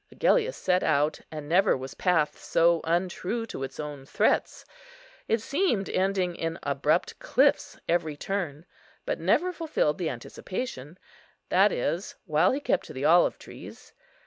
[0.11, 4.65] Agellius set out, and never was path so untrue to its own threats.
[5.27, 8.65] It seemed ending in abrupt cliffs every turn,
[9.05, 10.97] but never fulfilled the anticipation;
[11.49, 13.93] that is, while he kept to the olive trees.